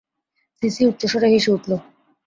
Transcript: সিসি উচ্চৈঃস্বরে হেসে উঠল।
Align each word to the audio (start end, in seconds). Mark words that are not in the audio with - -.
সিসি 0.63 0.81
উচ্চৈঃস্বরে 0.85 1.27
হেসে 1.33 1.49
উঠল। 1.51 1.71